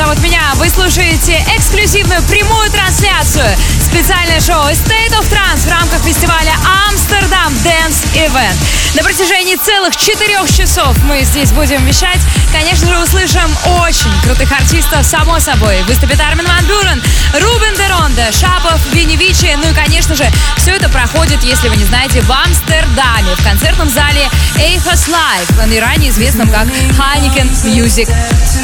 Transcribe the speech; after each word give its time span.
зовут 0.00 0.22
меня. 0.22 0.40
Вы 0.54 0.70
слушаете 0.70 1.44
эксклюзивную 1.56 2.22
прямую 2.22 2.70
трансляцию. 2.70 3.44
Специальное 3.84 4.40
шоу 4.40 4.64
State 4.70 5.12
of 5.12 5.28
Trance 5.30 5.66
в 5.66 5.70
рамках 5.70 6.02
фестиваля 6.02 6.54
Амстердам 6.88 7.52
Dance 7.62 8.06
Event. 8.14 8.56
На 8.94 9.02
протяжении 9.02 9.56
целых 9.56 9.94
четырех 9.94 10.50
часов 10.50 10.96
мы 11.04 11.22
здесь 11.22 11.52
будем 11.52 11.84
вещать. 11.84 12.18
Конечно 12.50 12.88
же, 12.88 12.98
услышим 12.98 13.54
очень 13.82 14.10
крутых 14.22 14.50
артистов, 14.52 15.04
само 15.04 15.38
собой. 15.38 15.82
Выступит 15.82 16.18
Армин 16.20 16.46
Ван 16.46 16.64
Бюрен, 16.64 17.02
Рубен 17.34 17.74
Деронде, 17.76 18.32
Шапов, 18.32 18.80
Винни 18.94 19.16
Вичи. 19.16 19.54
Ну 19.62 19.70
и, 19.70 19.74
конечно 19.74 20.14
же, 20.14 20.24
все 20.56 20.70
это 20.70 20.88
проходит, 20.88 21.44
если 21.44 21.68
вы 21.68 21.76
не 21.76 21.84
знаете, 21.84 22.22
в 22.22 22.32
Амстердаме, 22.32 23.34
в 23.36 23.44
концертном 23.44 23.90
зале 23.90 24.30
Live, 24.56 25.74
и 25.74 25.80
ранее 25.80 26.10
известном 26.10 26.48
как 26.50 26.66
Heineken 26.66 27.50
Music 27.64 28.08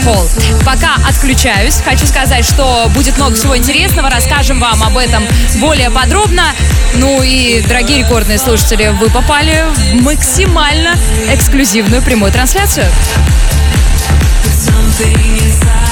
Hall. 0.06 0.65
Пока 0.65 0.94
отключаюсь, 1.09 1.81
хочу 1.84 2.06
сказать, 2.06 2.44
что 2.44 2.89
будет 2.94 3.17
много 3.17 3.34
всего 3.34 3.56
интересного, 3.56 4.09
расскажем 4.09 4.61
вам 4.61 4.83
об 4.83 4.97
этом 4.97 5.25
более 5.56 5.91
подробно. 5.91 6.44
Ну 6.94 7.22
и, 7.22 7.61
дорогие 7.62 7.99
рекордные 7.99 8.39
слушатели, 8.39 8.89
вы 8.89 9.11
попали 9.11 9.65
в 9.75 10.03
максимально 10.03 10.97
эксклюзивную 11.33 12.03
прямую 12.03 12.31
трансляцию. 12.33 12.87
As 15.49 15.85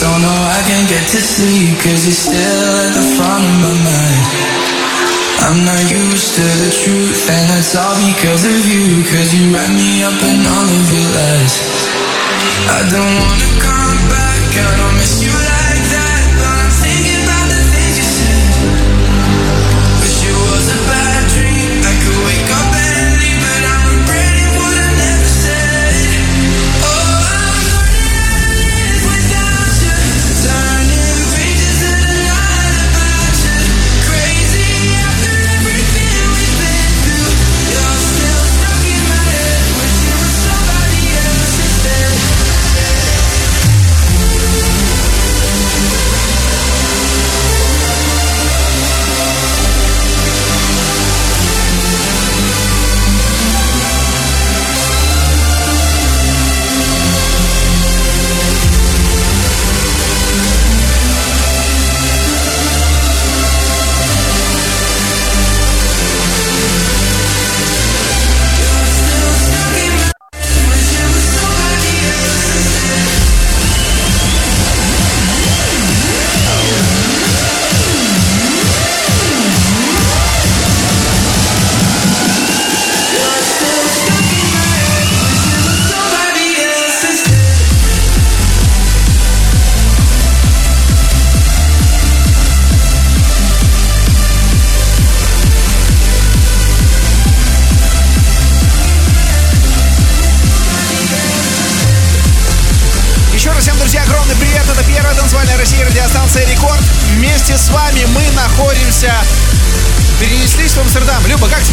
Oh 0.00 0.18
no, 0.22 0.30
I 0.30 0.62
can't 0.62 0.86
get 0.86 1.02
to 1.10 1.18
sleep, 1.18 1.74
cause 1.82 2.06
you're 2.06 2.14
still 2.14 2.70
at 2.86 2.94
the 2.94 3.02
front 3.18 3.42
of 3.42 3.54
my 3.58 3.74
mind. 3.82 4.24
I'm 5.42 5.58
not 5.66 5.82
used 5.90 6.38
to 6.38 6.46
the 6.62 6.70
truth, 6.70 7.26
and 7.26 7.58
it's 7.58 7.74
all 7.74 7.98
because 8.06 8.46
of 8.46 8.62
you, 8.62 9.02
cause 9.10 9.34
you 9.34 9.50
wrap 9.50 9.66
me 9.74 10.06
up 10.06 10.14
in 10.22 10.46
all 10.46 10.70
of 10.70 10.86
your 10.94 11.08
lies. 11.18 11.54
I 12.70 12.86
don't 12.94 13.14
wanna 13.18 13.50
come 13.58 13.98
back, 14.06 14.46
I 14.54 14.70
don't 14.78 14.94
miss 15.02 15.18
you 15.18 15.34
like 15.34 15.67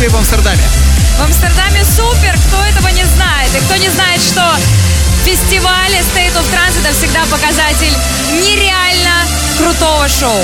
Тебе 0.05 0.13
в 0.13 0.17
Амстердаме? 0.17 0.61
В 1.17 1.23
Амстердаме 1.23 1.83
супер, 1.83 2.37
кто 2.47 2.63
этого 2.63 2.89
не 2.89 3.03
знает. 3.05 3.49
И 3.55 3.59
кто 3.61 3.75
не 3.75 3.89
знает, 3.89 4.21
что 4.21 4.43
фестивали 5.23 5.97
State 6.13 6.35
of 6.35 6.45
это 6.79 6.93
всегда 6.93 7.21
показатель 7.25 7.93
нереально 8.31 9.25
крутого 9.57 10.07
шоу. 10.07 10.43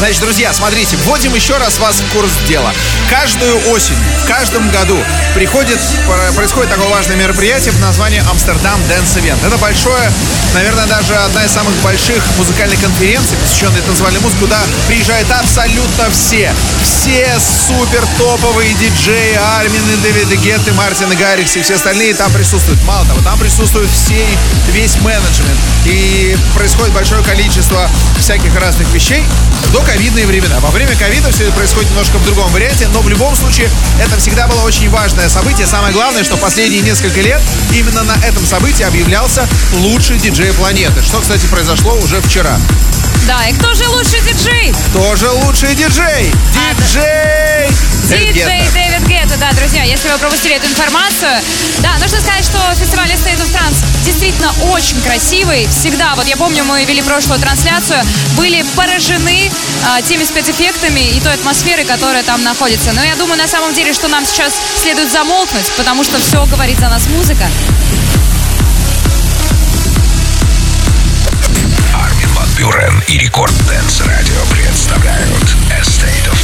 Значит, 0.00 0.22
друзья, 0.22 0.50
смотрите, 0.54 0.96
вводим 1.04 1.34
еще 1.34 1.58
раз 1.58 1.78
вас 1.78 1.96
в 1.96 2.14
курс 2.14 2.30
дела. 2.48 2.72
Каждую 3.10 3.68
осень, 3.68 3.98
в 4.24 4.28
каждом 4.28 4.66
году 4.70 4.96
приходит, 5.34 5.78
про- 6.06 6.32
происходит 6.32 6.70
такое 6.70 6.88
важное 6.88 7.16
мероприятие 7.16 7.72
под 7.72 7.82
названием 7.82 8.26
Амстердам 8.30 8.80
Dance 8.88 9.20
Event. 9.22 9.46
Это 9.46 9.58
большое, 9.58 10.10
наверное, 10.54 10.86
даже 10.86 11.14
одна 11.16 11.44
из 11.44 11.50
самых 11.50 11.74
больших 11.82 12.24
музыкальных 12.38 12.80
конференций, 12.80 13.36
посвященной 13.36 13.82
танцевальной 13.82 14.20
музыке, 14.20 14.40
куда 14.40 14.62
приезжают 14.88 15.30
абсолютно 15.32 16.10
все. 16.10 16.50
Все 16.82 17.38
супер 17.68 18.02
топовые 18.16 18.72
диджеи, 18.72 19.38
Армины, 19.58 19.98
Дэвиды 20.02 20.36
Гетты, 20.36 20.70
и 20.70 21.16
Гаррикс 21.16 21.56
и 21.56 21.62
все 21.62 21.74
остальные 21.74 22.14
там 22.14 22.32
присутствуют. 22.32 22.82
Мало 22.84 23.04
того, 23.04 23.20
там 23.20 23.38
присутствует 23.38 23.90
все, 23.90 24.26
весь 24.68 24.96
менеджмент. 25.02 25.60
И 25.84 26.38
происходит 26.54 26.94
большое 26.94 27.22
количество 27.22 27.86
всяких 28.18 28.54
разных 28.58 28.88
вещей 28.94 29.22
до 29.72 29.82
ковидные 29.90 30.24
времена. 30.24 30.60
Во 30.60 30.70
время 30.70 30.94
ковида 30.94 31.32
все 31.32 31.44
это 31.44 31.52
происходит 31.52 31.90
немножко 31.90 32.16
в 32.18 32.24
другом 32.24 32.48
варианте, 32.52 32.86
но 32.92 33.00
в 33.00 33.08
любом 33.08 33.34
случае 33.34 33.68
это 34.00 34.16
всегда 34.18 34.46
было 34.46 34.62
очень 34.62 34.88
важное 34.88 35.28
событие. 35.28 35.66
Самое 35.66 35.92
главное, 35.92 36.22
что 36.22 36.36
последние 36.36 36.80
несколько 36.80 37.20
лет 37.20 37.42
именно 37.72 38.04
на 38.04 38.14
этом 38.24 38.46
событии 38.46 38.84
объявлялся 38.84 39.48
лучший 39.72 40.18
диджей 40.18 40.52
планеты, 40.52 41.02
что, 41.02 41.20
кстати, 41.20 41.46
произошло 41.46 41.96
уже 41.96 42.20
вчера. 42.20 42.56
Да, 43.26 43.48
и 43.48 43.52
кто 43.52 43.74
же 43.74 43.88
лучший 43.88 44.20
диджей? 44.20 44.72
Кто 44.90 45.16
же 45.16 45.28
лучший 45.28 45.74
диджей? 45.74 46.32
Диджей! 46.54 47.68
Дэвид 48.10 48.34
Диджей. 48.34 48.68
Дэвид 48.74 49.06
Гетта, 49.06 49.36
да, 49.38 49.52
друзья, 49.52 49.84
если 49.84 50.08
вы 50.08 50.18
пропустили 50.18 50.56
эту 50.56 50.66
информацию. 50.66 51.30
Да, 51.78 51.92
нужно 51.98 52.20
сказать, 52.20 52.44
что 52.44 52.58
фестиваль 52.74 53.08
State 53.10 53.38
of 53.38 53.48
Trance 53.54 53.76
действительно 54.04 54.52
очень 54.72 55.00
красивый. 55.02 55.68
Всегда, 55.68 56.14
вот 56.16 56.26
я 56.26 56.36
помню, 56.36 56.64
мы 56.64 56.84
вели 56.84 57.02
прошлую 57.02 57.38
трансляцию, 57.38 58.00
были 58.36 58.64
поражены 58.74 59.50
а, 59.86 60.02
теми 60.02 60.24
спецэффектами 60.24 61.00
и 61.00 61.20
той 61.20 61.34
атмосферой, 61.34 61.84
которая 61.84 62.24
там 62.24 62.42
находится. 62.42 62.92
Но 62.92 63.04
я 63.04 63.14
думаю, 63.14 63.38
на 63.38 63.46
самом 63.46 63.74
деле, 63.74 63.92
что 63.92 64.08
нам 64.08 64.26
сейчас 64.26 64.54
следует 64.82 65.12
замолкнуть, 65.12 65.70
потому 65.76 66.02
что 66.02 66.18
все 66.18 66.44
говорит 66.46 66.78
за 66.80 66.88
нас 66.88 67.06
музыка. 67.06 67.46
Армин 71.94 72.28
Ван 72.34 72.48
Бюрен 72.56 73.04
и 73.06 73.18
Record 73.18 73.54
Dance 73.68 74.00
Radio 74.00 74.40
представляют 74.50 75.56
A 75.70 75.80
State 75.82 76.28
of 76.32 76.39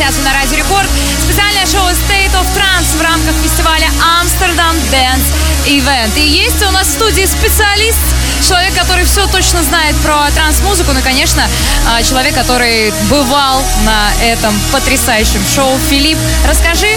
трансляцию 0.00 0.24
на 0.24 0.32
Радио 0.32 0.56
Рекорд. 0.56 0.88
Специальное 1.22 1.66
шоу 1.66 1.86
State 1.90 2.32
of 2.32 2.46
Trance 2.56 2.96
в 2.96 3.02
рамках 3.02 3.34
фестиваля 3.42 3.86
Amsterdam 4.22 4.74
Dance 4.90 5.24
Event. 5.66 6.18
И 6.18 6.26
есть 6.26 6.62
у 6.66 6.70
нас 6.70 6.86
в 6.86 6.92
студии 6.92 7.26
специалист, 7.26 7.98
человек, 8.46 8.74
который 8.74 9.04
все 9.04 9.26
точно 9.26 9.62
знает 9.62 9.94
про 9.96 10.30
транс-музыку, 10.30 10.92
ну, 10.94 11.00
конечно, 11.02 11.46
а, 11.86 12.02
человек, 12.02 12.34
который 12.34 12.92
бывал 13.10 13.62
на 13.84 14.10
этом 14.24 14.58
потрясающем 14.72 15.44
шоу. 15.54 15.78
Филипп, 15.90 16.18
расскажи, 16.48 16.88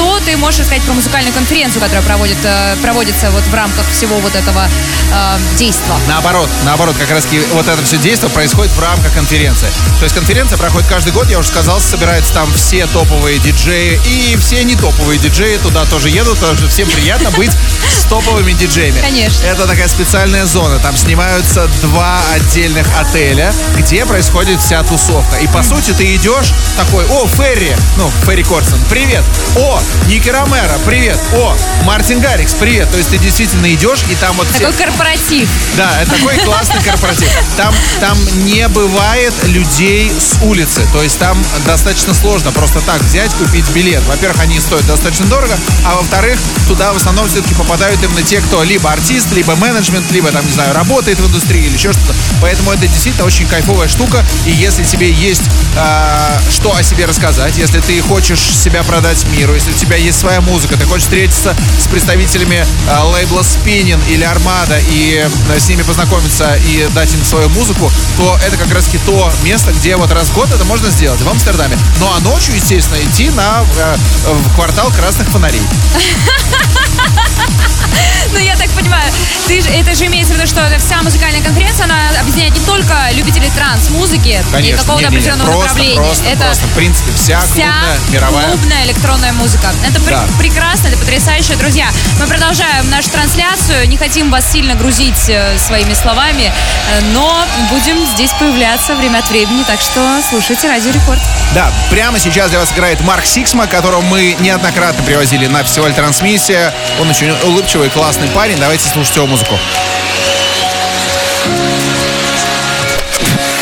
что 0.00 0.18
ты 0.24 0.36
можешь 0.38 0.64
сказать 0.64 0.82
про 0.82 0.94
музыкальную 0.94 1.34
конференцию, 1.34 1.82
которая 1.82 2.02
проводит, 2.02 2.38
э, 2.42 2.76
проводится 2.80 3.30
вот 3.30 3.42
в 3.42 3.54
рамках 3.54 3.84
всего 3.90 4.18
вот 4.20 4.34
этого 4.34 4.66
э, 5.12 5.38
действа. 5.58 5.94
Наоборот, 6.08 6.48
наоборот, 6.64 6.96
как 6.98 7.10
раз 7.10 7.26
вот 7.52 7.68
это 7.68 7.82
все 7.84 7.98
действие 7.98 8.30
происходит 8.30 8.72
в 8.72 8.80
рамках 8.80 9.12
конференции. 9.12 9.68
То 9.98 10.04
есть 10.04 10.14
конференция 10.14 10.56
проходит 10.56 10.88
каждый 10.88 11.12
год, 11.12 11.28
я 11.28 11.38
уже 11.38 11.48
сказал, 11.48 11.80
собираются 11.80 12.32
там 12.32 12.50
все 12.54 12.86
топовые 12.86 13.38
диджеи 13.40 14.00
и 14.06 14.38
все 14.40 14.64
не 14.64 14.74
топовые 14.74 15.18
диджеи 15.18 15.58
туда 15.58 15.84
тоже 15.84 16.08
едут, 16.08 16.38
потому 16.38 16.56
что 16.56 16.68
всем 16.68 16.88
приятно 16.88 17.30
быть 17.36 17.52
с 17.52 18.04
топовыми 18.04 18.52
диджеями. 18.52 19.00
Конечно. 19.00 19.44
Это 19.44 19.66
такая 19.66 19.88
специальная 19.88 20.46
зона, 20.46 20.78
там 20.78 20.96
снимаются 20.96 21.68
два 21.82 22.20
отдельных 22.34 22.86
отеля, 22.98 23.52
где 23.76 24.06
происходит 24.06 24.60
вся 24.60 24.82
тусовка. 24.82 25.36
И 25.36 25.46
по 25.48 25.62
сути 25.62 25.90
ты 25.92 26.16
идешь 26.16 26.52
такой, 26.78 27.04
о, 27.06 27.26
Ферри, 27.26 27.72
ну, 27.98 28.10
Ферри 28.24 28.44
Корсон, 28.44 28.78
привет, 28.88 29.24
о, 29.56 29.80
Ники 30.06 30.28
Ромеро, 30.28 30.78
привет, 30.84 31.18
о, 31.34 31.56
Мартин 31.84 32.20
Гаррикс, 32.20 32.54
привет. 32.54 32.90
То 32.90 32.98
есть 32.98 33.10
ты 33.10 33.18
действительно 33.18 33.72
идешь, 33.72 34.00
и 34.10 34.14
там 34.16 34.36
вот 34.36 34.48
все... 34.48 34.66
Такой 34.66 34.86
корпоратив. 34.86 35.48
Да, 35.76 36.02
это 36.02 36.10
такой 36.12 36.36
классный 36.38 36.82
корпоратив. 36.82 37.28
Там, 37.56 37.74
там 38.00 38.18
не 38.44 38.66
бывает 38.68 39.32
людей 39.44 40.10
с 40.10 40.42
улицы. 40.42 40.86
То 40.92 41.02
есть 41.02 41.18
там 41.18 41.42
достаточно 41.64 42.12
сложно 42.14 42.50
просто 42.52 42.80
так 42.80 43.00
взять, 43.02 43.30
купить 43.34 43.68
билет. 43.70 44.02
Во-первых, 44.08 44.40
они 44.40 44.58
стоят 44.60 44.86
достаточно 44.86 45.26
дорого, 45.26 45.56
а 45.84 45.94
во-вторых, 45.94 46.38
туда 46.66 46.92
в 46.92 46.96
основном 46.96 47.28
все-таки 47.28 47.54
попадают 47.54 48.02
именно 48.02 48.22
те, 48.22 48.40
кто 48.40 48.62
либо 48.62 48.90
артист, 48.90 49.32
либо 49.32 49.54
менеджмент, 49.56 50.10
либо 50.10 50.30
там, 50.30 50.44
не 50.44 50.52
знаю, 50.52 50.74
работает 50.74 51.18
в 51.18 51.26
индустрии 51.26 51.66
или 51.66 51.74
еще 51.74 51.92
что-то. 51.92 52.14
Поэтому 52.42 52.72
это 52.72 52.86
действительно 52.86 53.26
очень 53.26 53.46
кайфовая 53.46 53.88
штука. 53.88 54.24
И 54.44 54.50
если 54.50 54.82
тебе 54.84 55.10
есть 55.10 55.42
э, 55.76 56.38
что 56.50 56.74
о 56.74 56.82
себе 56.82 57.06
рассказать, 57.06 57.56
если 57.56 57.80
ты 57.80 58.00
хочешь 58.02 58.40
себя 58.40 58.82
продать 58.82 59.24
миру, 59.28 59.54
если 59.54 59.72
тебя 59.80 59.96
есть 59.96 60.20
своя 60.20 60.42
музыка, 60.42 60.76
ты 60.76 60.84
хочешь 60.84 61.04
встретиться 61.04 61.56
с 61.78 61.88
представителями 61.88 62.66
э, 62.88 63.02
лейбла 63.04 63.40
Spinning 63.40 63.98
или 64.10 64.26
Armada 64.26 64.78
и 64.90 65.26
э, 65.48 65.58
с 65.58 65.68
ними 65.68 65.82
познакомиться 65.82 66.54
и 66.66 66.86
дать 66.94 67.14
им 67.14 67.24
свою 67.24 67.48
музыку, 67.48 67.90
то 68.16 68.38
это 68.46 68.58
как 68.58 68.72
раз 68.74 68.88
то 69.06 69.32
место, 69.42 69.72
где 69.72 69.96
вот 69.96 70.12
раз 70.12 70.28
в 70.28 70.34
год 70.34 70.50
это 70.52 70.64
можно 70.64 70.90
сделать 70.90 71.22
в 71.22 71.28
Амстердаме. 71.28 71.78
Ну 71.98 72.06
а 72.14 72.20
ночью, 72.20 72.54
естественно, 72.54 72.98
идти 73.02 73.30
на 73.30 73.64
э, 73.78 73.96
в 74.26 74.54
квартал 74.54 74.90
красных 74.90 75.28
фонарей. 75.28 75.62
Ну, 78.32 78.38
я 78.38 78.54
так 78.56 78.68
понимаю, 78.70 79.10
ты, 79.48 79.58
это 79.58 79.94
же 79.94 80.06
имеется 80.06 80.34
в 80.34 80.36
виду, 80.36 80.46
что 80.46 80.60
вся 80.78 81.02
музыкальная 81.02 81.42
конференция, 81.42 81.84
она 81.84 81.96
объединяет 82.20 82.56
не 82.56 82.64
только 82.64 82.94
любителей 83.12 83.50
транс-музыки 83.56 84.40
и 84.62 84.72
какого-то 84.72 85.08
определенного 85.08 85.50
просто, 85.50 85.68
направления. 85.68 85.96
Просто, 85.96 86.28
это 86.28 86.44
просто, 86.44 86.66
в 86.66 86.72
принципе, 86.74 87.12
вся, 87.16 87.40
вся 87.40 87.72
клубная, 87.72 87.98
мировая. 88.10 88.46
клубная 88.48 88.84
электронная 88.84 89.32
музыка. 89.32 89.72
Это 89.88 89.98
Да. 90.00 90.22
пр- 90.22 90.38
прекрасно, 90.38 90.88
это 90.88 90.98
потрясающе. 90.98 91.56
Друзья, 91.56 91.88
мы 92.20 92.26
продолжаем 92.28 92.88
нашу 92.90 93.10
трансляцию. 93.10 93.88
Не 93.88 93.96
хотим 93.96 94.30
вас 94.30 94.44
сильно 94.52 94.74
грузить 94.76 95.28
э, 95.28 95.58
своими 95.58 95.94
словами, 95.94 96.44
э, 96.44 97.00
но 97.12 97.44
будем 97.70 98.04
здесь 98.14 98.30
появляться 98.38 98.94
время 98.94 99.18
от 99.18 99.28
времени, 99.30 99.64
так 99.64 99.80
что 99.80 100.00
слушайте 100.28 100.68
Радио 100.68 100.92
Рекорд. 100.92 101.20
Да, 101.54 101.68
прямо 101.90 102.18
сейчас 102.20 102.50
для 102.50 102.60
вас 102.60 102.70
играет 102.72 103.00
Марк 103.00 103.24
Сиксма, 103.26 103.66
которого 103.66 104.02
мы 104.02 104.36
неоднократно 104.38 105.02
привозили 105.02 105.46
на 105.46 105.64
фестиваль 105.64 105.92
Трансмиссия. 105.94 106.72
Он 107.00 107.10
очень 107.10 107.30
улыбчивый, 107.44 107.79
классный 107.88 108.28
парень. 108.28 108.58
Давайте 108.58 108.88
слушать 108.88 109.16
его 109.16 109.26
музыку. 109.26 109.58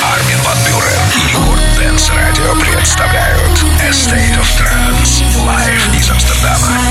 Армин 0.02 0.38
Ван 0.42 0.58
Бюрен 0.66 1.00
и 1.16 1.30
Record 1.30 1.60
Dance 1.76 2.10
Radio 2.10 2.54
представляют 2.56 3.64
A 3.80 3.90
of 3.90 4.48
Trance 4.58 5.22
Live 5.36 5.96
из 5.96 6.10
Амстердама. 6.10 6.87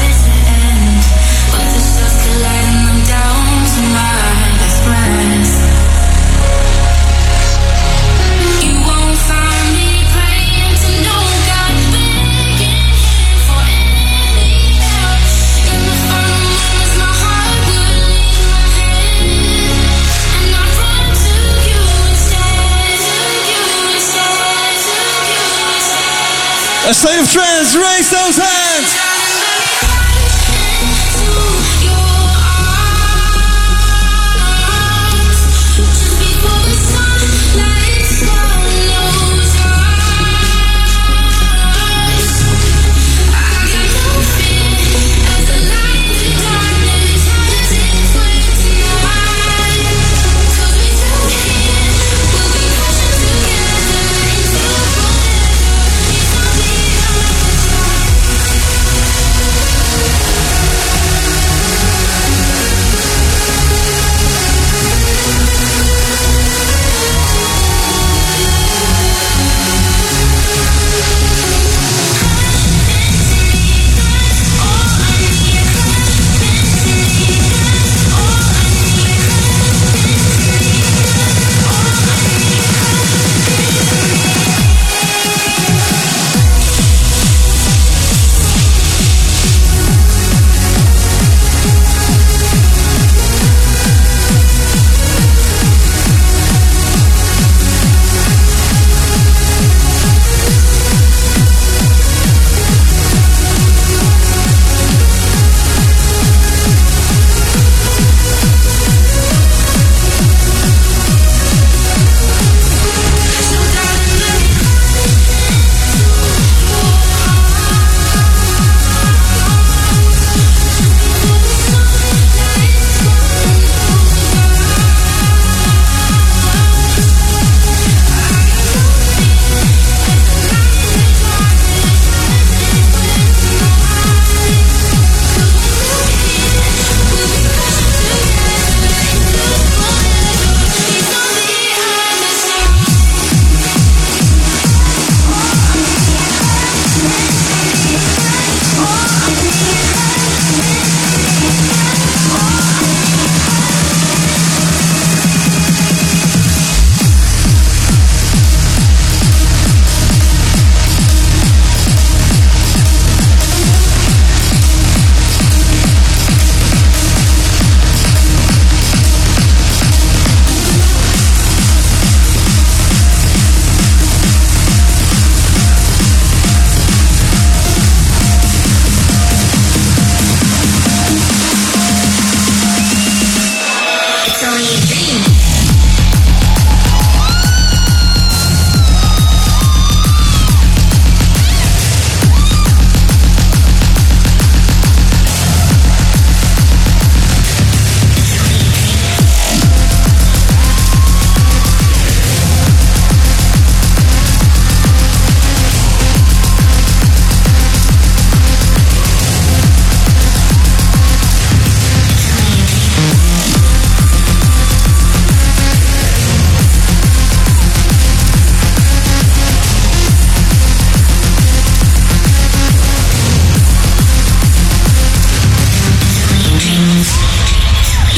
A 26.87 26.93
of 27.19 27.29
trance, 27.29 27.75
raise 27.75 28.09
those 28.09 28.37
hands. 28.37 29.06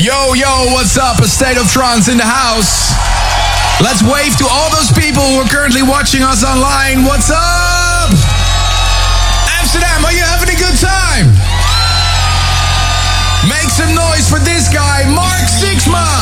Yo, 0.10 0.34
yo, 0.34 0.74
what's 0.74 0.98
up? 0.98 1.22
A 1.22 1.28
state 1.30 1.62
of 1.62 1.70
trance 1.70 2.10
in 2.10 2.18
the 2.18 2.26
house. 2.26 2.98
Let's 3.78 4.02
wave 4.02 4.34
to 4.42 4.48
all 4.50 4.74
those 4.74 4.90
people 4.98 5.22
who 5.22 5.38
are 5.38 5.46
currently 5.46 5.86
watching 5.86 6.26
us 6.26 6.42
online. 6.42 7.06
What's 7.06 7.30
up? 7.30 8.10
Amsterdam, 9.62 10.02
are 10.02 10.10
you 10.10 10.26
having 10.26 10.50
a 10.50 10.58
good 10.58 10.74
time? 10.82 11.30
Make 13.46 13.70
some 13.70 13.94
noise 13.94 14.26
for 14.26 14.42
this 14.42 14.66
guy, 14.74 15.06
Mark 15.14 15.46
Sixman. 15.46 16.19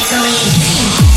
It's 0.00 0.12
only 0.12 1.07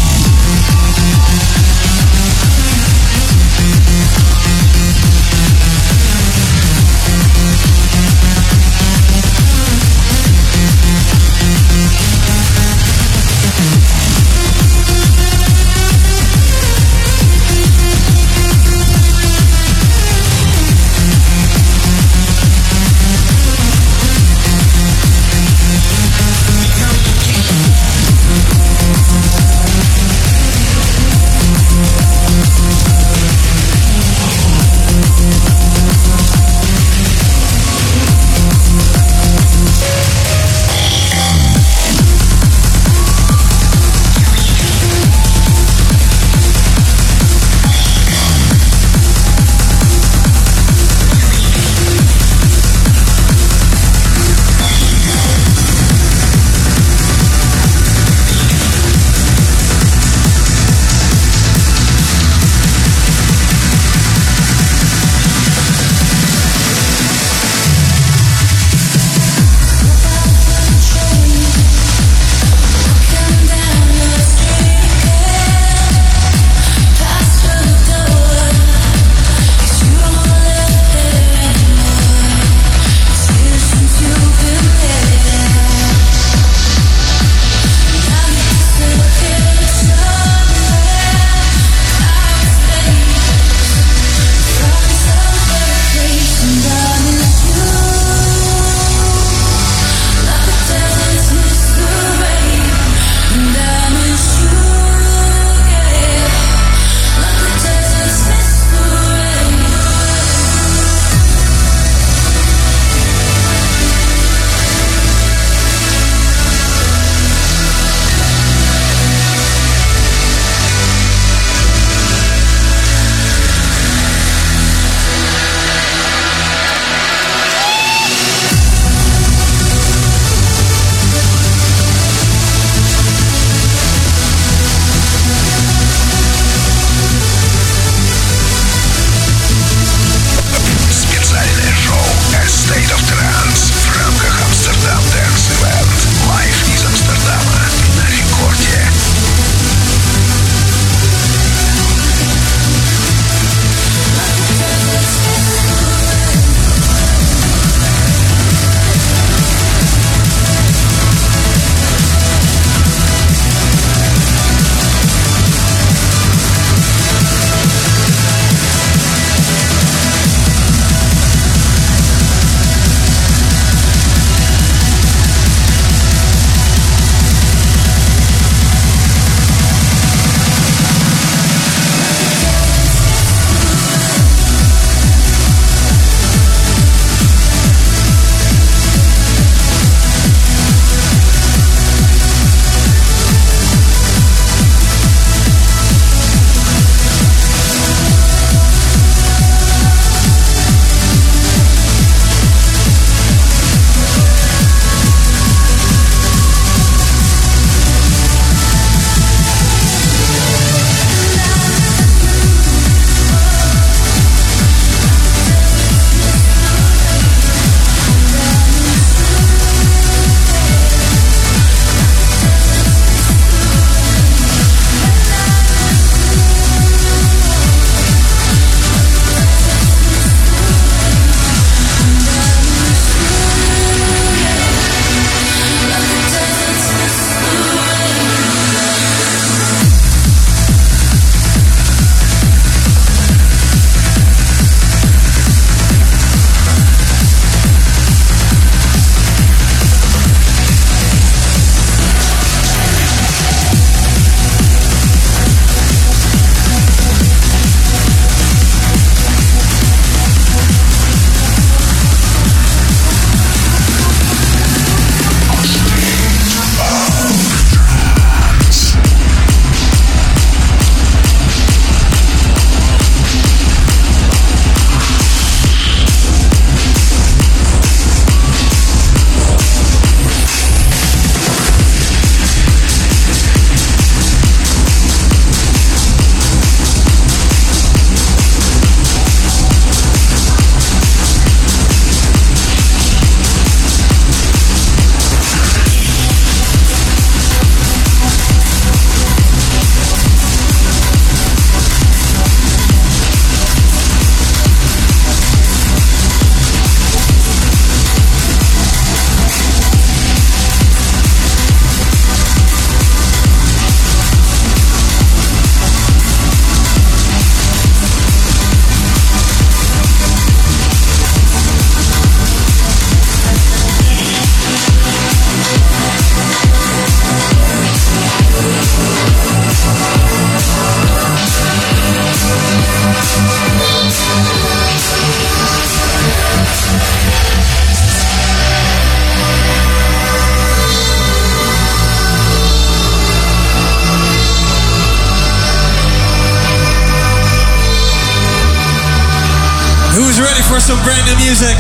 for 350.72 350.80
some 350.80 351.04
brand 351.04 351.28
new 351.28 351.36
music. 351.36 351.76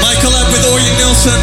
My 0.00 0.16
collab 0.24 0.48
with 0.48 0.64
Orjan 0.72 0.96
Nilsson, 0.96 1.36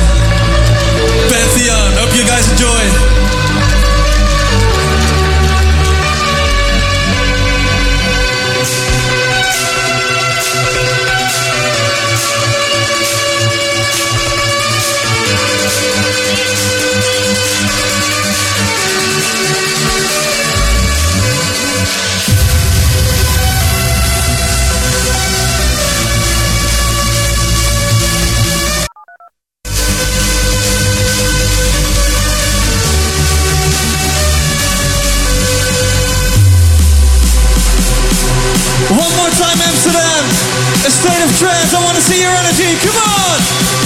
see 42.04 42.20
your 42.22 42.32
energy. 42.32 42.76
Come 42.84 42.98
on. 42.98 43.83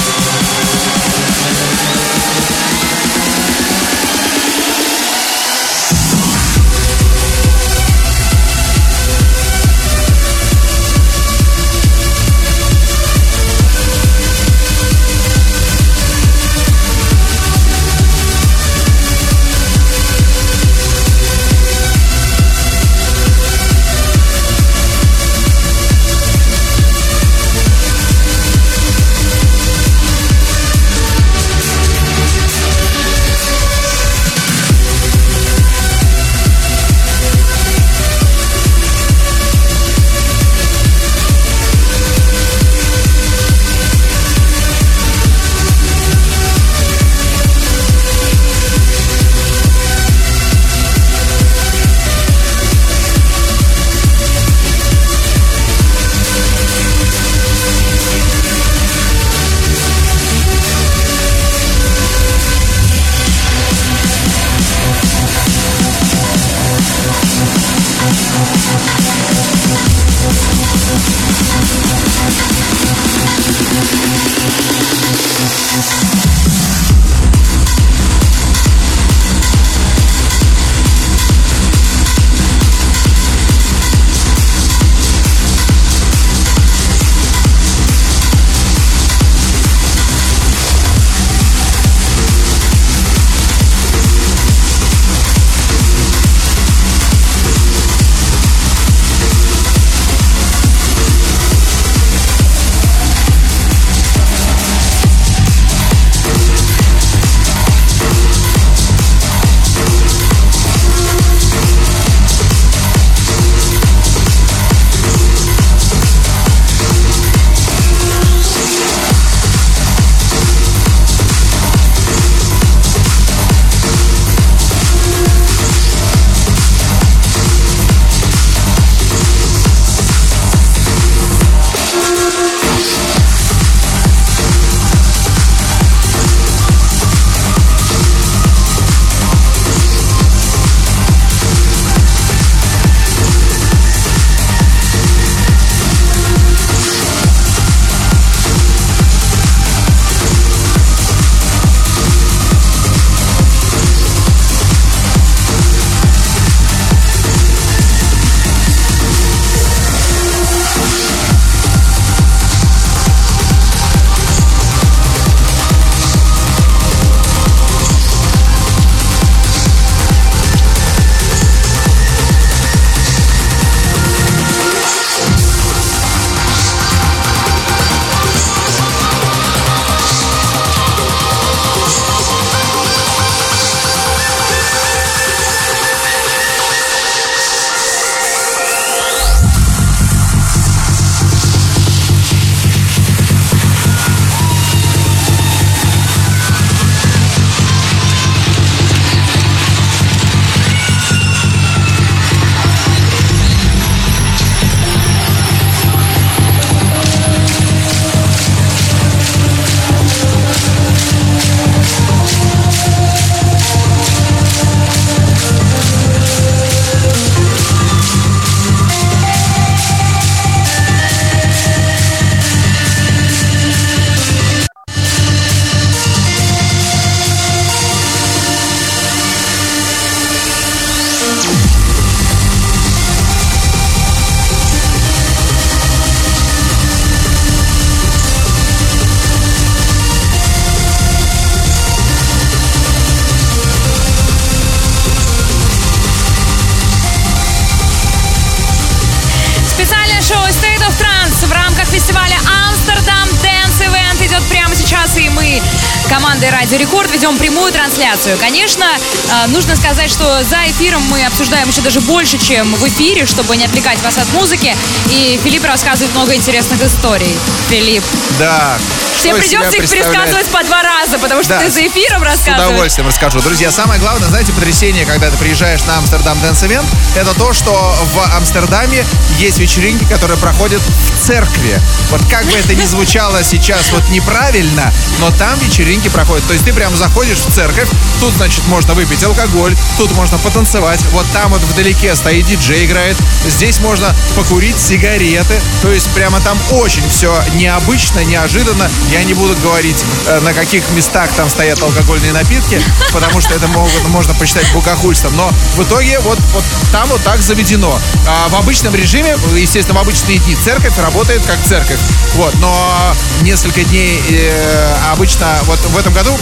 Командой 256.08 256.50
Радио 256.50 256.78
Рекорд 256.78 257.12
ведем 257.12 257.38
прямую 257.38 257.72
трансляцию. 257.72 258.38
Конечно, 258.38 258.86
э, 258.86 259.48
нужно 259.48 259.76
сказать, 259.76 260.10
что 260.10 260.44
за 260.44 260.58
эфиром 260.70 261.02
мы 261.10 261.26
обсуждаем 261.26 261.70
еще 261.70 261.82
даже 261.82 262.02
больше, 262.02 262.38
чем 262.38 262.74
в 262.76 262.88
эфире, 262.88 263.26
чтобы 263.26 263.58
не 263.58 263.66
отвлекать 263.66 264.02
вас 264.02 264.18
от 264.18 264.32
музыки. 264.34 264.76
И 265.10 265.40
Филипп 265.44 265.66
рассказывает 265.66 266.14
много 266.14 266.36
интересных 266.36 266.82
историй. 266.84 267.36
Филипп. 267.70 268.04
Да. 268.40 268.78
Тебе 269.22 269.36
придется 269.36 269.78
их 269.78 269.90
пересказывать 269.90 270.48
по 270.48 270.64
два 270.64 270.82
раза, 270.84 271.18
потому 271.20 271.42
что 271.44 271.54
Да, 271.54 271.60
ты 271.60 271.72
за 271.72 271.88
эфиром 271.88 272.22
С 272.22 272.26
рассказываешь. 272.26 272.70
удовольствием 272.70 273.08
расскажу. 273.08 273.42
Друзья, 273.42 273.72
самое 273.72 274.00
главное, 274.00 274.28
знаете, 274.28 274.52
потрясение, 274.54 275.06
когда 275.06 275.30
ты 275.30 275.38
приезжаешь 275.38 275.84
на 275.86 275.98
Amsterdam 275.98 276.40
Dance 276.42 276.64
Event, 276.64 276.86
это 277.16 277.34
то, 277.34 277.54
что 277.54 277.72
в 278.14 278.36
Амстердаме 278.36 279.06
есть 279.38 279.60
вечеринки, 279.60 280.06
которые 280.06 280.38
проходят 280.38 280.82
в 280.82 281.28
церкви. 281.28 281.80
Вот 282.10 282.22
как 282.30 282.46
бы 282.46 282.58
это 282.58 282.76
ни 282.76 282.86
звучало 282.86 283.44
сейчас 283.44 283.92
вот 283.92 284.08
неправильно, 284.10 284.92
но 285.20 285.32
там 285.32 285.58
вечеринки 285.60 286.10
проходят. 286.10 286.46
То 286.48 286.54
есть 286.54 286.66
ты 286.66 286.74
прям 286.74 286.96
заходишь 286.96 287.40
в 287.40 287.54
церковь, 287.54 287.88
тут, 288.20 288.34
значит, 288.34 288.66
можно 288.68 288.94
выпить 288.94 289.24
алкоголь, 289.24 289.76
тут 289.98 290.12
можно 290.12 290.38
потанцевать, 290.38 291.02
вот 291.12 291.26
там 291.34 291.52
вот 291.52 291.62
вдалеке 291.62 292.16
стоит 292.16 292.46
диджей 292.46 292.86
играет, 292.86 293.18
здесь 293.46 293.80
можно 293.80 294.14
покурить 294.36 294.80
сигареты. 294.80 295.60
То 295.82 295.92
есть 295.92 296.10
прямо 296.12 296.40
там 296.42 296.58
очень 296.72 297.08
все 297.10 297.36
необычно, 297.56 298.24
неожиданно. 298.24 298.90
Я 299.12 299.24
не 299.24 299.34
буду 299.34 299.56
говорить, 299.62 299.96
э, 300.28 300.40
на 300.42 300.54
каких 300.54 300.90
местах 300.92 301.30
там 301.38 301.50
стоят 301.50 301.82
алкогольные 301.82 302.34
напитки, 302.34 302.82
потому 303.14 303.40
что 303.40 303.54
это 303.54 303.68
могут, 303.68 304.08
можно 304.10 304.34
посчитать 304.34 304.66
богохульством. 304.74 305.36
Но 305.38 305.50
в 305.76 305.84
итоге 305.84 306.20
вот, 306.20 306.38
вот 306.54 306.64
там 306.92 307.08
вот 307.08 307.22
так 307.24 307.42
заведено. 307.42 307.98
А 308.28 308.50
в 308.50 308.56
обычном 308.56 308.94
режиме, 308.94 309.38
естественно, 309.56 309.98
в 309.98 310.02
обычные 310.02 310.40
дни 310.40 310.56
церковь 310.56 310.98
работает 311.00 311.42
как 311.46 311.58
церковь. 311.66 312.00
Вот, 312.36 312.54
но 312.56 313.16
несколько 313.42 313.84
дней 313.86 314.22
э, 314.30 314.96
обычно, 315.14 315.58
вот 315.64 315.80
в 315.80 315.98
этом 315.98 316.14
году 316.14 316.38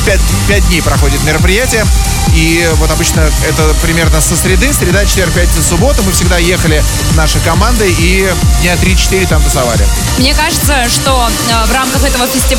5, 0.47 0.67
дней 0.67 0.81
проходит 0.81 1.23
мероприятие. 1.23 1.85
И 2.33 2.67
вот 2.75 2.89
обычно 2.89 3.21
это 3.47 3.75
примерно 3.81 4.19
со 4.19 4.35
среды, 4.35 4.73
среда, 4.73 5.05
четверг, 5.05 5.33
пятница, 5.33 5.61
суббота. 5.61 6.01
Мы 6.01 6.11
всегда 6.11 6.37
ехали 6.37 6.83
нашей 7.15 7.41
командой 7.41 7.93
и 7.97 8.27
дня 8.61 8.73
3-4 8.73 9.27
там 9.27 9.41
тусовали. 9.43 9.85
Мне 10.17 10.33
кажется, 10.33 10.89
что 10.89 11.29
э, 11.49 11.65
в 11.67 11.71
рамках 11.71 12.03
этого 12.03 12.27
фестиваля 12.27 12.54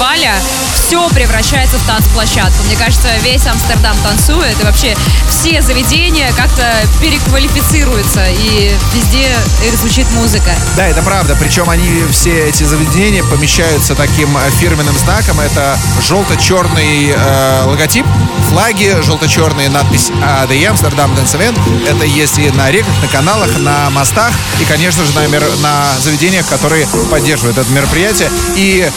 все 0.74 1.08
превращается 1.08 1.78
в 1.78 1.86
танцплощадку. 1.86 2.62
Мне 2.66 2.76
кажется, 2.76 3.08
весь 3.22 3.46
Амстердам 3.46 3.96
танцует, 4.04 4.60
и 4.60 4.64
вообще 4.64 4.96
все 5.28 5.62
заведения 5.62 6.32
как-то 6.32 6.64
переквалифицируются, 7.00 8.24
и 8.28 8.72
везде 8.94 9.36
звучит 9.76 10.10
музыка. 10.12 10.54
Да, 10.76 10.86
это 10.86 11.02
правда. 11.02 11.36
Причем 11.40 11.70
они 11.70 12.04
все 12.10 12.48
эти 12.48 12.62
заведения 12.64 13.24
помещаются 13.24 13.94
таким 13.94 14.36
э, 14.36 14.50
фирменным 14.60 14.96
знаком. 14.98 15.40
Это 15.40 15.78
желто-черный 16.00 17.14
э, 17.16 17.62
логотип, 17.66 18.06
флаги, 18.50 18.96
желто-черная 19.02 19.68
надпись 19.70 20.10
ADE 20.10 20.72
Amsterdam 20.72 21.14
Dance 21.16 21.36
Event. 21.38 21.58
Это 21.88 22.04
есть 22.04 22.38
и 22.38 22.50
на 22.50 22.70
реках, 22.70 22.92
на 23.02 23.08
каналах, 23.08 23.58
на 23.58 23.90
мостах 23.90 24.32
и, 24.60 24.64
конечно 24.64 25.04
же, 25.04 25.12
на, 25.12 25.26
на 25.60 26.00
заведениях, 26.00 26.46
которые 26.46 26.86
поддерживают 27.10 27.58
это 27.58 27.70
мероприятие. 27.70 28.30
И 28.54 28.88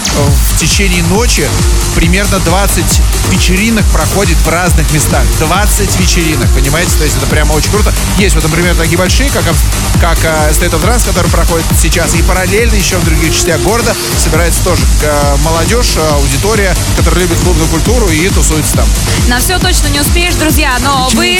в 0.53 0.59
течение 0.59 0.88
ночи 0.97 1.47
примерно 1.95 2.39
20 2.39 2.83
вечеринок 3.29 3.85
проходит 3.87 4.37
в 4.37 4.47
разных 4.49 4.91
местах. 4.91 5.23
20 5.39 5.99
вечеринок, 5.99 6.49
понимаете? 6.49 6.91
То 6.97 7.03
есть 7.03 7.17
это 7.17 7.27
прямо 7.27 7.53
очень 7.53 7.71
круто. 7.71 7.93
Есть 8.17 8.35
вот, 8.35 8.43
например, 8.43 8.75
такие 8.75 8.97
большие, 8.97 9.29
как, 9.29 9.43
как 10.01 10.17
э, 10.23 10.51
State 10.51 10.71
of 10.71 10.83
Trance, 10.83 11.05
который 11.05 11.29
проходит 11.29 11.65
сейчас. 11.79 12.15
И 12.15 12.23
параллельно 12.23 12.75
еще 12.75 12.97
в 12.97 13.05
других 13.05 13.33
частях 13.33 13.61
города 13.61 13.95
собирается 14.17 14.63
тоже 14.63 14.83
э, 15.03 15.35
молодежь, 15.43 15.93
э, 15.95 16.09
аудитория, 16.13 16.75
которая 16.97 17.21
любит 17.21 17.37
клубную 17.39 17.67
культуру 17.69 18.09
и 18.09 18.27
тусуется 18.29 18.75
там. 18.77 18.87
На 19.27 19.39
все 19.39 19.59
точно 19.59 19.87
не 19.87 20.01
успеешь, 20.01 20.35
друзья, 20.35 20.77
но 20.81 21.09
вы 21.13 21.39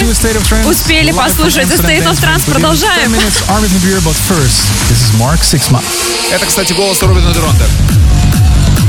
успели 0.66 1.12
послушать 1.12 1.68
State 1.68 2.06
of 2.06 2.20
Trance. 2.22 2.50
Продолжаем. 2.50 3.12
10 3.12 3.22
minutes, 3.22 3.44
Armin 3.50 3.70
van 3.70 3.82
Buuren, 3.82 4.04
but 4.04 4.16
first, 4.28 4.62
this 4.90 5.02
is 5.02 5.14
Mark 5.20 5.42
Sixma. 5.42 5.82
Это, 6.32 6.46
кстати, 6.46 6.74
голос 6.74 7.02
Рубена 7.02 7.32
де 7.32 7.40
Ронде. 7.40 7.66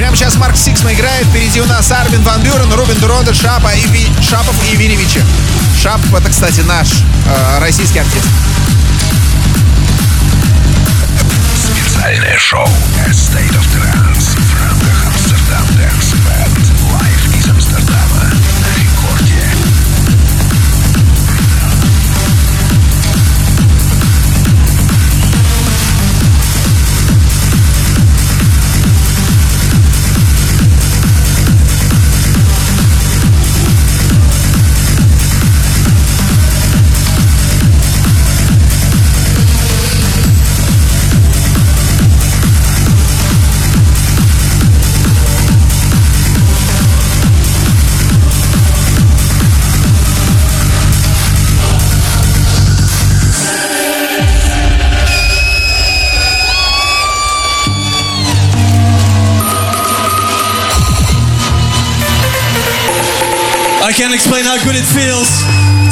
Прямо 0.00 0.16
сейчас 0.16 0.36
Марк 0.36 0.56
Сиксма 0.56 0.94
играет. 0.94 1.26
Впереди 1.26 1.60
у 1.60 1.66
нас 1.66 1.92
Армин 1.92 2.22
Ван 2.22 2.40
Бюрен, 2.40 2.72
Рубен 2.72 2.98
де 3.00 3.09
Ронде, 3.09 3.34
Шапа 3.34 3.68
и 3.74 3.84
Ви- 3.88 4.08
Шапов 4.22 4.54
и 4.72 4.74
Vini 4.74 4.96
Vici. 4.96 5.22
Шапов 5.78 6.14
это, 6.14 6.30
кстати, 6.30 6.60
наш 6.60 6.88
э, 7.26 7.58
российский 7.60 7.98
артист. 7.98 8.24
Специальное 11.54 12.38
шоу 12.38 12.66
A 13.06 13.10
State 13.10 13.50
of 13.50 13.66
Trance 13.76 14.40
в 14.40 14.62
рамках 14.62 15.06
Amsterdam 15.06 15.66
Dance 15.76 16.09
can't 64.00 64.16
explain 64.16 64.40
how 64.48 64.56
good 64.64 64.80
it 64.80 64.88
feels 64.96 65.28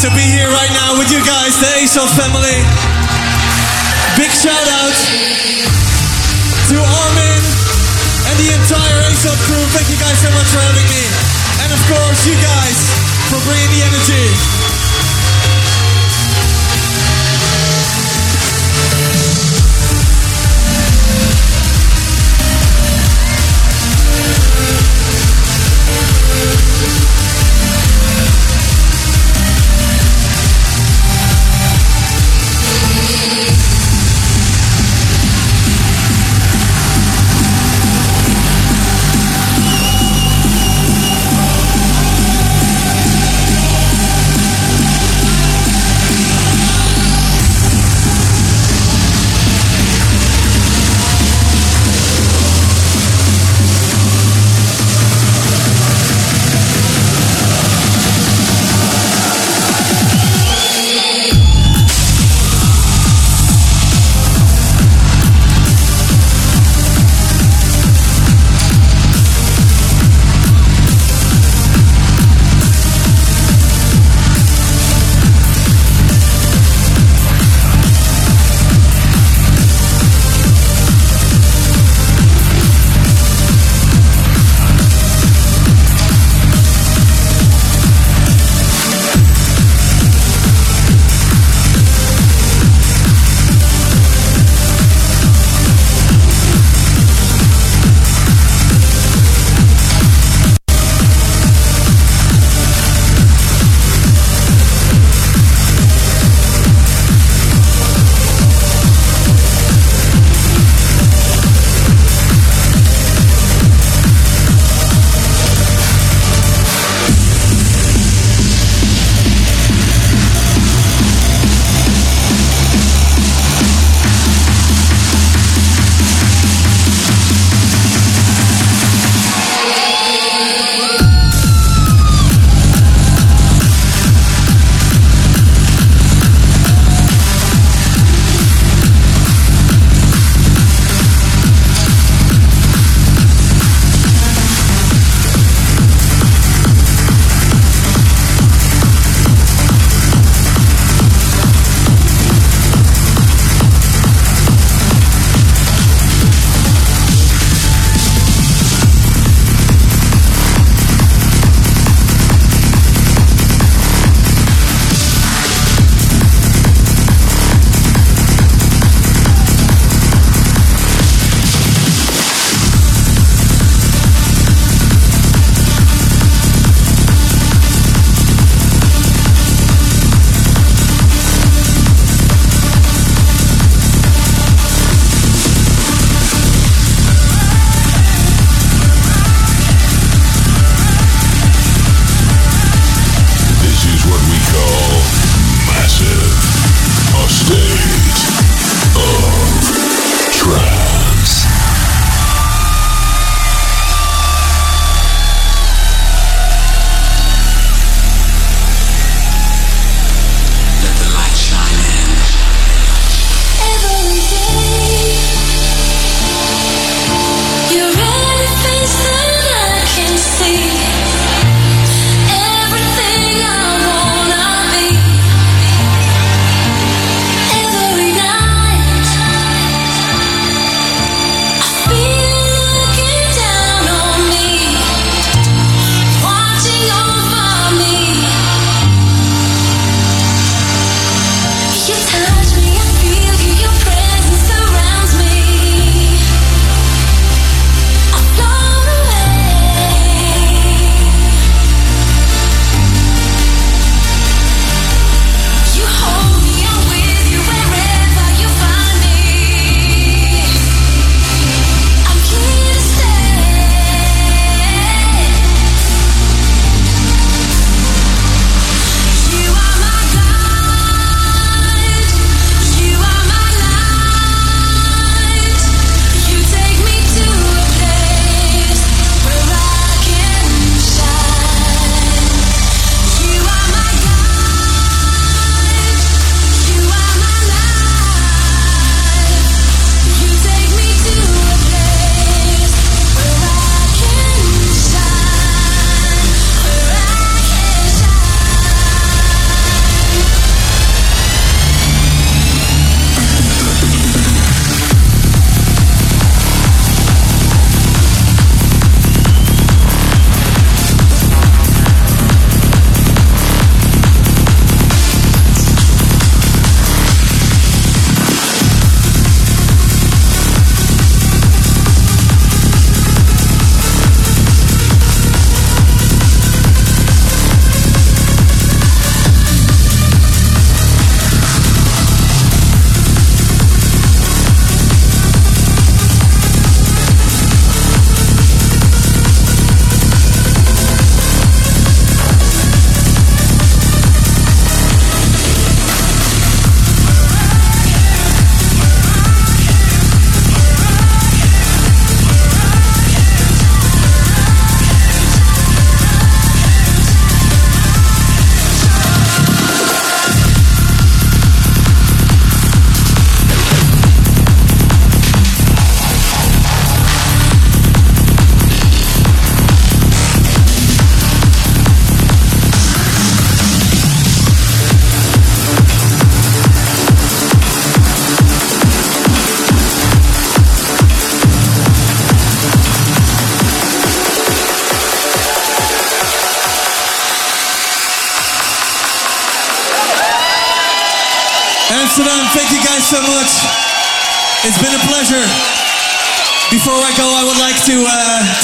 to 0.00 0.08
be 0.16 0.24
here 0.32 0.48
right 0.48 0.72
now 0.72 0.96
with 0.96 1.12
you 1.12 1.20
guys, 1.28 1.52
the 1.60 1.68
ASOS 1.76 2.08
family. 2.16 2.56
Big 4.16 4.32
shout 4.32 4.56
out 4.80 4.96
to 6.72 6.76
Armin 6.80 7.42
and 8.32 8.36
the 8.40 8.48
entire 8.48 8.98
ASOS 9.12 9.36
crew. 9.44 9.60
Thank 9.76 9.92
you 9.92 10.00
guys 10.00 10.16
so 10.24 10.32
much 10.32 10.48
for 10.48 10.56
having 10.56 10.88
me. 10.88 11.04
And 11.60 11.68
of 11.68 11.80
course, 11.84 12.24
you 12.24 12.32
guys 12.40 12.80
for 13.28 13.44
bringing 13.44 13.76
the 13.76 13.84
energy. 13.84 14.57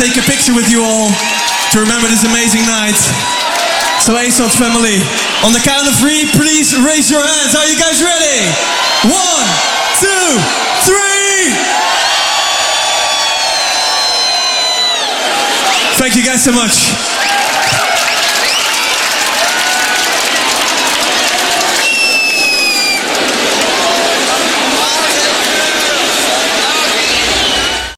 Take 0.04 0.20
a 0.20 0.28
picture 0.28 0.52
with 0.52 0.68
you 0.68 0.84
all 0.84 1.08
to 1.72 1.80
remember 1.80 2.04
this 2.12 2.28
amazing 2.28 2.60
night. 2.68 2.92
So 4.04 4.12
ASOT 4.12 4.52
family, 4.52 5.00
on 5.40 5.56
the 5.56 5.64
count 5.64 5.88
of 5.88 5.96
three, 5.96 6.28
please 6.36 6.76
raise 6.76 7.10
your 7.10 7.24
hands. 7.24 7.56
Are 7.56 7.64
you 7.64 7.80
guys 7.80 8.04
ready? 8.04 8.44
One, 9.08 9.48
two, 9.96 10.28
three. 10.84 11.56
Thank 15.96 16.16
you 16.16 16.24
guys 16.24 16.44
so 16.44 16.52
much. 16.52 17.33